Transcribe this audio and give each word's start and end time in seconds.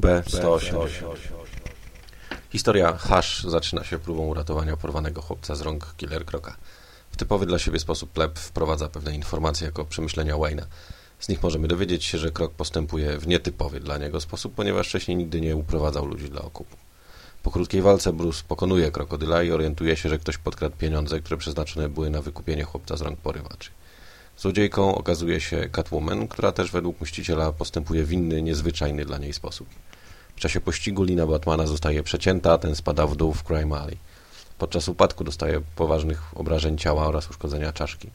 B180 0.00 0.90
Historia 2.50 2.96
Hash 2.96 3.44
zaczyna 3.44 3.84
się 3.84 3.98
próbą 3.98 4.26
uratowania 4.26 4.76
porwanego 4.76 5.22
chłopca 5.22 5.54
z 5.54 5.60
rąk 5.60 5.94
Killer 5.96 6.24
Croca. 6.24 6.56
W 7.10 7.16
typowy 7.16 7.46
dla 7.46 7.58
siebie 7.58 7.78
sposób 7.78 8.10
pleb 8.10 8.38
wprowadza 8.38 8.88
pewne 8.88 9.14
informacje 9.14 9.66
jako 9.66 9.84
przemyślenia 9.84 10.34
Wayne'a. 10.34 10.62
Z 11.18 11.28
nich 11.28 11.42
możemy 11.42 11.68
dowiedzieć 11.68 12.04
się, 12.04 12.18
że 12.18 12.30
Krok 12.30 12.52
postępuje 12.52 13.18
w 13.18 13.26
nietypowy 13.26 13.80
dla 13.80 13.98
niego 13.98 14.20
sposób, 14.20 14.54
ponieważ 14.54 14.88
wcześniej 14.88 15.16
nigdy 15.16 15.40
nie 15.40 15.56
uprowadzał 15.56 16.06
ludzi 16.06 16.30
dla 16.30 16.42
okupu. 16.42 16.76
Po 17.42 17.50
krótkiej 17.50 17.82
walce 17.82 18.12
Bruce 18.12 18.42
pokonuje 18.48 18.90
krokodyla 18.90 19.42
i 19.42 19.52
orientuje 19.52 19.96
się, 19.96 20.08
że 20.08 20.18
ktoś 20.18 20.38
podkradł 20.38 20.76
pieniądze, 20.76 21.20
które 21.20 21.36
przeznaczone 21.36 21.88
były 21.88 22.10
na 22.10 22.22
wykupienie 22.22 22.64
chłopca 22.64 22.96
z 22.96 23.00
rąk 23.00 23.20
porywaczy. 23.20 23.70
Złodziejką 24.36 24.94
okazuje 24.94 25.40
się 25.40 25.68
Catwoman, 25.72 26.28
która 26.28 26.52
też 26.52 26.70
według 26.70 27.00
mściciela 27.00 27.52
postępuje 27.52 28.04
w 28.04 28.12
inny, 28.12 28.42
niezwyczajny 28.42 29.04
dla 29.04 29.18
niej 29.18 29.32
sposób. 29.32 29.68
W 30.36 30.40
czasie 30.40 30.60
pościgu 30.60 31.02
lina 31.02 31.26
Batmana 31.26 31.66
zostaje 31.66 32.02
przecięta, 32.02 32.58
ten 32.58 32.76
spada 32.76 33.06
w 33.06 33.16
dół 33.16 33.32
w 33.32 33.44
Crime 33.44 33.76
Alley. 33.76 33.96
Podczas 34.58 34.88
upadku 34.88 35.24
dostaje 35.24 35.60
poważnych 35.76 36.22
obrażeń 36.34 36.78
ciała 36.78 37.06
oraz 37.06 37.30
uszkodzenia 37.30 37.72
czaszki. 37.72 38.08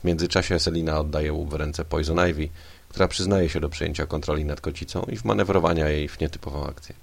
W 0.00 0.04
międzyczasie 0.04 0.58
Selina 0.58 1.00
oddaje 1.00 1.32
łup 1.32 1.50
w 1.50 1.54
ręce 1.54 1.84
Poison 1.84 2.28
Ivy, 2.30 2.48
która 2.88 3.08
przyznaje 3.08 3.48
się 3.48 3.60
do 3.60 3.68
przejęcia 3.68 4.06
kontroli 4.06 4.44
nad 4.44 4.60
kocicą 4.60 5.02
i 5.02 5.16
wmanewrowania 5.16 5.88
jej 5.88 6.08
w 6.08 6.20
nietypową 6.20 6.66
akcję. 6.66 6.94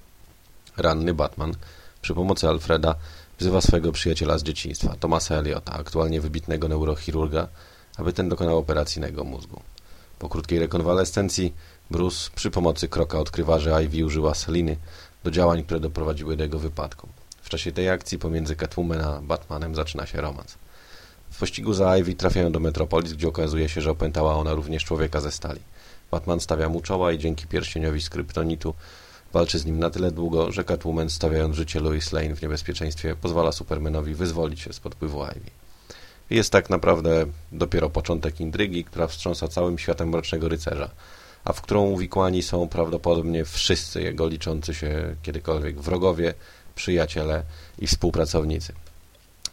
Ranny 0.77 1.14
Batman 1.14 1.55
przy 2.02 2.14
pomocy 2.14 2.48
Alfreda 2.48 2.95
wzywa 3.39 3.62
swojego 3.62 3.91
przyjaciela 3.91 4.38
z 4.38 4.44
dzieciństwa, 4.44 4.95
Thomasa 5.00 5.36
Eliota, 5.36 5.73
aktualnie 5.73 6.22
wybitnego 6.22 6.67
neurochirurga, 6.67 7.48
aby 7.98 8.13
ten 8.13 8.30
dokonał 8.30 8.58
operacji 8.58 9.02
na 9.02 9.08
jego 9.08 9.23
mózgu. 9.23 9.62
Po 10.20 10.30
krótkiej 10.30 10.59
rekonwalescencji 10.59 11.53
Bruce 11.91 12.30
przy 12.36 12.52
pomocy 12.52 12.88
kroka 12.88 13.20
odkrywa, 13.20 13.59
że 13.59 13.84
Ivy 13.84 14.05
użyła 14.05 14.36
Seliny 14.36 14.77
do 15.23 15.31
działań, 15.31 15.63
które 15.63 15.80
doprowadziły 15.80 16.38
do 16.38 16.44
jego 16.44 16.59
wypadku. 16.59 17.08
W 17.41 17.50
czasie 17.50 17.72
tej 17.72 17.89
akcji 17.89 18.20
pomiędzy 18.20 18.55
Catwoman 18.55 19.02
a 19.02 19.22
Batmanem 19.22 19.75
zaczyna 19.75 20.05
się 20.05 20.22
romans. 20.22 20.58
W 21.31 21.39
pościgu 21.39 21.73
za 21.73 21.97
Ivy 21.97 22.16
trafiają 22.16 22.52
do 22.52 22.59
Metropolis, 22.59 23.14
gdzie 23.14 23.28
okazuje 23.28 23.70
się, 23.70 23.81
że 23.81 23.92
opętała 23.92 24.36
ona 24.36 24.53
również 24.53 24.83
człowieka 24.83 25.22
ze 25.22 25.31
stali. 25.31 25.59
Batman 26.11 26.39
stawia 26.39 26.70
mu 26.70 26.81
czoła 26.81 27.11
i 27.11 27.20
dzięki 27.20 27.48
pierścieniowi 27.48 28.02
z 28.02 28.09
kryptonitu 28.09 28.73
walczy 29.33 29.59
z 29.59 29.66
nim 29.66 29.80
na 29.80 29.89
tyle 29.89 30.11
długo, 30.11 30.52
że 30.52 30.64
Catwoman 30.64 31.09
stawiając 31.09 31.55
życie 31.55 31.80
Lois 31.80 32.11
Lane 32.11 32.36
w 32.36 32.42
niebezpieczeństwie 32.42 33.16
pozwala 33.16 33.52
Supermanowi 33.52 34.16
wyzwolić 34.16 34.59
się 34.61 34.73
spod 34.73 34.95
wpływu 34.95 35.23
Ivy. 35.23 35.52
Jest 36.30 36.52
tak 36.52 36.70
naprawdę 36.70 37.26
dopiero 37.52 37.90
początek 37.90 38.40
intrygi, 38.40 38.84
która 38.84 39.08
wstrząsa 39.08 39.48
całym 39.48 39.78
światem 39.78 40.09
Mrocznego 40.09 40.50
Rycerza, 40.50 40.90
a 41.45 41.54
w 41.54 41.62
którą 41.62 41.84
uwikłani 41.84 42.44
są 42.44 42.67
prawdopodobnie 42.67 43.45
wszyscy 43.45 44.02
jego 44.02 44.28
liczący 44.28 44.73
się 44.73 45.16
kiedykolwiek 45.23 45.82
wrogowie, 45.82 46.34
przyjaciele 46.76 47.44
i 47.80 47.88
współpracownicy. 47.88 48.73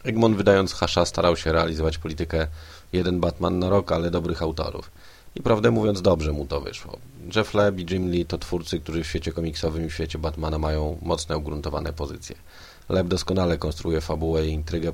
Egmont 0.03 0.37
wydając 0.37 0.73
Hasza 0.73 1.05
starał 1.05 1.37
się 1.37 1.51
realizować 1.51 1.97
politykę 1.97 2.47
jeden 2.93 3.19
Batman 3.19 3.59
na 3.59 3.69
rok, 3.69 3.91
ale 3.91 4.11
dobrych 4.11 4.41
autorów. 4.41 4.91
I 5.35 5.41
prawdę 5.41 5.71
mówiąc 5.71 6.01
dobrze 6.01 6.31
mu 6.31 6.45
to 6.45 6.61
wyszło. 6.61 6.97
Jeff 7.35 7.53
Leb 7.53 7.79
i 7.79 7.85
Jim 7.93 8.11
Lee 8.11 8.25
to 8.25 8.37
twórcy, 8.37 8.79
którzy 8.79 9.03
w 9.03 9.07
świecie 9.07 9.31
komiksowym 9.31 9.85
i 9.85 9.89
w 9.89 9.93
świecie 9.93 10.17
Batmana 10.17 10.59
mają 10.59 10.97
mocne 11.01 11.37
ugruntowane 11.37 11.93
pozycje. 11.93 12.35
Leb 12.89 13.07
doskonale 13.07 13.57
konstruuje 13.57 14.01
fabułę 14.01 14.47
i 14.47 14.51
intrygę, 14.51 14.93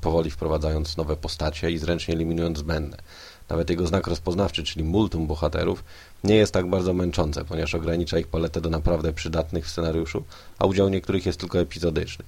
powoli 0.00 0.30
wprowadzając 0.30 0.96
nowe 0.96 1.16
postacie 1.16 1.70
i 1.70 1.78
zręcznie 1.78 2.14
eliminując 2.14 2.58
zbędne. 2.58 2.96
Nawet 3.48 3.70
jego 3.70 3.86
znak 3.86 4.06
rozpoznawczy, 4.06 4.64
czyli 4.64 4.84
multum 4.84 5.26
bohaterów, 5.26 5.84
nie 6.24 6.34
jest 6.34 6.52
tak 6.52 6.70
bardzo 6.70 6.92
męczące, 6.92 7.44
ponieważ 7.44 7.74
ogranicza 7.74 8.18
ich 8.18 8.28
paletę 8.28 8.60
do 8.60 8.70
naprawdę 8.70 9.12
przydatnych 9.12 9.66
w 9.66 9.70
scenariuszu, 9.70 10.24
a 10.58 10.66
udział 10.66 10.88
niektórych 10.88 11.26
jest 11.26 11.40
tylko 11.40 11.58
epizodyczny. 11.58 12.24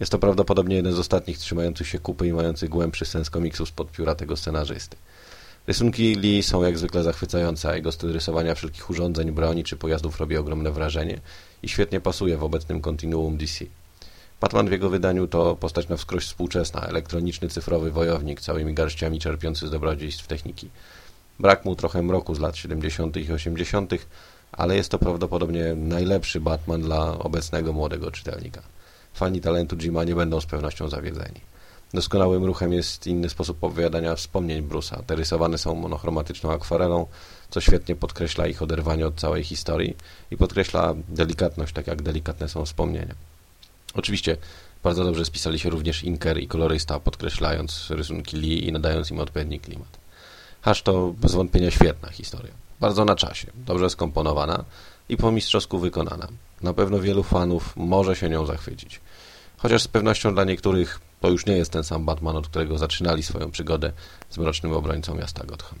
Jest 0.00 0.12
to 0.12 0.18
prawdopodobnie 0.18 0.76
jeden 0.76 0.92
z 0.92 0.98
ostatnich 0.98 1.38
trzymających 1.38 1.88
się 1.88 1.98
kupy 1.98 2.26
i 2.26 2.32
mających 2.32 2.68
głębszy 2.68 3.04
sens 3.04 3.30
komiksu 3.30 3.66
spod 3.66 3.90
pióra 3.90 4.14
tego 4.14 4.36
scenarzysty. 4.36 4.96
Rysunki 5.68 6.14
Lee 6.14 6.42
są 6.42 6.62
jak 6.62 6.78
zwykle 6.78 7.02
zachwycające, 7.02 7.68
a 7.68 7.76
jego 7.76 7.92
styl 7.92 8.12
rysowania 8.12 8.54
wszelkich 8.54 8.90
urządzeń, 8.90 9.32
broni 9.32 9.64
czy 9.64 9.76
pojazdów 9.76 10.20
robi 10.20 10.36
ogromne 10.36 10.70
wrażenie 10.70 11.20
i 11.62 11.68
świetnie 11.68 12.00
pasuje 12.00 12.36
w 12.36 12.44
obecnym 12.44 12.80
kontinuum 12.80 13.36
DC. 13.36 13.64
Batman 14.40 14.68
w 14.68 14.72
jego 14.72 14.90
wydaniu 14.90 15.26
to 15.26 15.56
postać 15.56 15.88
na 15.88 15.96
wskroś 15.96 16.24
współczesna, 16.24 16.80
elektroniczny 16.80 17.48
cyfrowy 17.48 17.90
wojownik, 17.90 18.40
całymi 18.40 18.74
garściami 18.74 19.18
czerpiący 19.18 19.66
z 19.66 19.70
dobrodziejstw 19.70 20.26
techniki. 20.26 20.68
Brak 21.38 21.64
mu 21.64 21.76
trochę 21.76 22.02
mroku 22.02 22.34
z 22.34 22.40
lat 22.40 22.56
70. 22.56 23.16
i 23.16 23.32
80., 23.32 23.92
ale 24.52 24.76
jest 24.76 24.90
to 24.90 24.98
prawdopodobnie 24.98 25.74
najlepszy 25.74 26.40
Batman 26.40 26.82
dla 26.82 27.18
obecnego 27.18 27.72
młodego 27.72 28.10
czytelnika. 28.10 28.62
Fani 29.14 29.40
talentu 29.40 29.76
Jima 29.76 30.04
nie 30.04 30.14
będą 30.14 30.40
z 30.40 30.46
pewnością 30.46 30.88
zawiedzeni. 30.88 31.40
Doskonałym 31.94 32.44
ruchem 32.44 32.72
jest 32.72 33.06
inny 33.06 33.28
sposób 33.28 33.64
opowiadania 33.64 34.14
wspomnień 34.14 34.68
Bruce'a. 34.68 35.02
Te 35.02 35.14
rysowane 35.14 35.58
są 35.58 35.74
monochromatyczną 35.74 36.52
akwarelą, 36.52 37.06
co 37.50 37.60
świetnie 37.60 37.96
podkreśla 37.96 38.46
ich 38.46 38.62
oderwanie 38.62 39.06
od 39.06 39.14
całej 39.14 39.44
historii 39.44 39.96
i 40.30 40.36
podkreśla 40.36 40.94
delikatność, 41.08 41.72
tak 41.72 41.86
jak 41.86 42.02
delikatne 42.02 42.48
są 42.48 42.64
wspomnienia. 42.64 43.14
Oczywiście 43.94 44.36
bardzo 44.82 45.04
dobrze 45.04 45.24
spisali 45.24 45.58
się 45.58 45.70
również 45.70 46.04
inker 46.04 46.38
i 46.38 46.48
kolorysta, 46.48 47.00
podkreślając 47.00 47.90
rysunki 47.90 48.36
Lee 48.36 48.68
i 48.68 48.72
nadając 48.72 49.10
im 49.10 49.20
odpowiedni 49.20 49.60
klimat. 49.60 49.98
Hash 50.62 50.82
to 50.82 51.14
bez 51.20 51.34
wątpienia 51.34 51.70
świetna 51.70 52.10
historia. 52.10 52.52
Bardzo 52.80 53.04
na 53.04 53.16
czasie, 53.16 53.46
dobrze 53.54 53.90
skomponowana 53.90 54.64
i 55.08 55.16
po 55.16 55.32
mistrzowsku 55.32 55.78
wykonana. 55.78 56.28
Na 56.62 56.72
pewno 56.72 57.00
wielu 57.00 57.22
fanów 57.22 57.76
może 57.76 58.16
się 58.16 58.28
nią 58.28 58.46
zachwycić. 58.46 59.00
Chociaż 59.58 59.82
z 59.82 59.88
pewnością 59.88 60.34
dla 60.34 60.44
niektórych 60.44 61.00
to 61.20 61.30
już 61.30 61.46
nie 61.46 61.56
jest 61.56 61.72
ten 61.72 61.84
sam 61.84 62.04
Batman, 62.04 62.36
od 62.36 62.48
którego 62.48 62.78
zaczynali 62.78 63.22
swoją 63.22 63.50
przygodę 63.50 63.92
z 64.30 64.38
mrocznym 64.38 64.72
obrońcą 64.72 65.14
miasta 65.14 65.44
Gotham. 65.44 65.78